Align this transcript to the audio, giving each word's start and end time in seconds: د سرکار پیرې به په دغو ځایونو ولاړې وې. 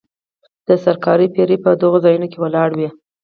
د 0.67 0.69
سرکار 0.83 1.19
پیرې 1.33 1.57
به 1.59 1.63
په 1.65 1.71
دغو 1.81 1.97
ځایونو 2.05 2.27
ولاړې 2.43 2.75
وې. 2.79 2.89